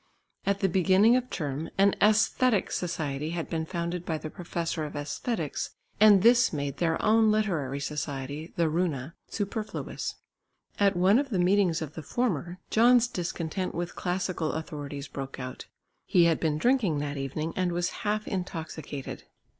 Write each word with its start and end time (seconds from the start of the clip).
At 0.47 0.61
the 0.61 0.67
beginning 0.67 1.15
of 1.15 1.29
term 1.29 1.69
an 1.77 1.93
Æsthetic 2.01 2.71
Society 2.71 3.29
had 3.37 3.51
been 3.51 3.67
founded 3.67 4.03
by 4.03 4.17
the 4.17 4.31
professor 4.31 4.83
of 4.83 4.93
Æsthetics, 4.93 5.75
and 5.99 6.23
this 6.23 6.51
made 6.51 6.77
their 6.77 6.99
own 7.05 7.29
literary 7.31 7.79
society, 7.79 8.51
the 8.55 8.67
"Runa," 8.67 9.13
superfluous. 9.27 10.15
At 10.79 10.95
one 10.97 11.19
of 11.19 11.29
the 11.29 11.37
meetings 11.37 11.83
of 11.83 11.93
the 11.93 12.01
former, 12.01 12.57
John's 12.71 13.07
discontent 13.07 13.75
with 13.75 13.95
classical 13.95 14.53
authorities 14.53 15.07
broke 15.07 15.39
out. 15.39 15.67
He 16.07 16.23
had 16.25 16.39
been 16.39 16.57
drinking 16.57 16.97
that 16.97 17.17
evening 17.17 17.53
and 17.55 17.71
was 17.71 17.89
half 18.01 18.27
intoxicated. 18.27 19.25